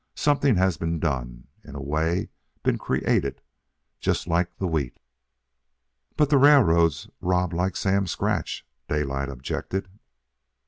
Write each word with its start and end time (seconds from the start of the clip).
Something 0.15 0.55
has 0.55 0.77
been 0.77 0.97
done, 0.97 1.47
in 1.63 1.75
a 1.75 1.79
way 1.79 2.29
been 2.63 2.79
created, 2.79 3.39
just 3.99 4.25
like 4.25 4.57
the 4.57 4.65
wheat." 4.65 4.97
"But 6.17 6.31
the 6.31 6.39
railroads 6.39 7.07
rob 7.19 7.53
like 7.53 7.75
Sam 7.75 8.07
Scratch," 8.07 8.65
Daylight 8.87 9.29
objected. 9.29 9.89